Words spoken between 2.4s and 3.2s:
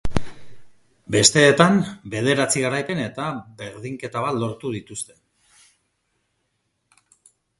garaipen